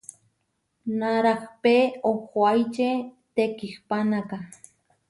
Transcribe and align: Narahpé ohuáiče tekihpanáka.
Narahpé 0.99 1.75
ohuáiče 2.09 2.87
tekihpanáka. 3.35 4.37